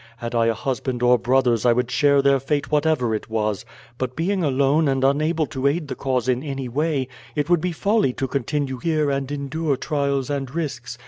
[0.17, 3.65] Had I a husband or brothers I would share their fate whatever it was,
[3.99, 7.71] but being alone and unable to aid the cause in any way it would be
[7.71, 10.97] folly to continue here and endure trials and risks.